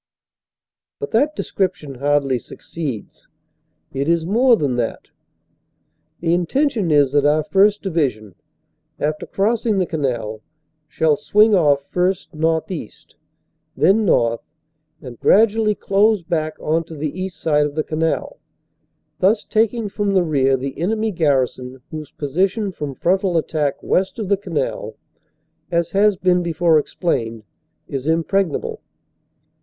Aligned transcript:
But 0.99 1.11
that 1.11 1.35
description 1.35 1.99
hardly 1.99 2.39
succeeds. 2.39 3.27
It 3.93 4.09
is 4.09 4.25
more 4.25 4.55
than 4.55 4.75
that. 4.77 5.09
The 6.21 6.33
intention 6.33 6.89
is 6.89 7.11
that 7.11 7.23
our 7.23 7.43
1st. 7.43 7.81
Division, 7.83 8.33
after 8.99 9.27
crossing 9.27 9.77
the 9.77 9.85
canal, 9.85 10.41
shall 10.87 11.15
swing 11.15 11.53
off 11.53 11.83
first 11.91 12.33
northeast, 12.33 13.15
then 13.77 14.03
north, 14.03 14.41
and 15.03 15.19
gradually 15.19 15.75
close 15.75 16.23
back 16.23 16.55
on 16.59 16.83
to 16.85 16.95
the 16.95 17.21
east 17.21 17.39
side 17.39 17.67
of 17.67 17.75
the 17.75 17.83
canal, 17.83 18.39
thus 19.19 19.43
taking 19.43 19.87
from 19.87 20.15
the 20.15 20.23
rear 20.23 20.57
the 20.57 20.79
enemy 20.79 21.11
garrison 21.11 21.79
whose 21.91 22.09
position 22.09 22.71
from 22.71 22.95
frontal 22.95 23.37
attack, 23.37 23.83
west 23.83 24.17
of 24.17 24.29
the 24.29 24.37
canal, 24.37 24.95
as 25.69 25.91
has 25.91 26.15
been 26.15 26.41
before 26.41 26.79
explained, 26.79 27.43
is 27.87 28.07
impregnable. 28.07 28.81